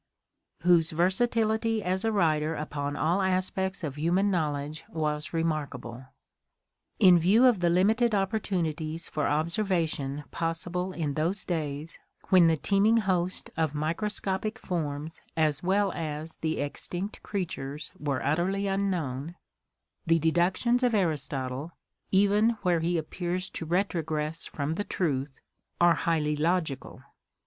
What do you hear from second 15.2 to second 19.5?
as well as the extinct creatures were utterly unknown,